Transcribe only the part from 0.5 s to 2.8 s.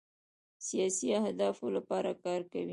سیاسي اهدافو لپاره کار کوي.